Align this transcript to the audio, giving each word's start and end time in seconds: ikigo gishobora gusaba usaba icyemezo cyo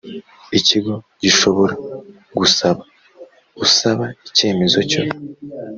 ikigo 0.57 0.93
gishobora 1.21 1.73
gusaba 2.37 2.81
usaba 3.65 4.05
icyemezo 4.27 4.79
cyo 4.89 5.01